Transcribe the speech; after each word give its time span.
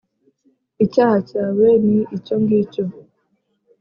icyaha 0.85 1.17
cyawe 1.29 1.67
ni 1.87 1.99
icyo 2.17 2.35
ngicyo 2.41 2.83